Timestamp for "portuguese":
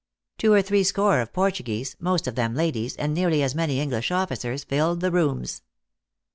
1.31-1.95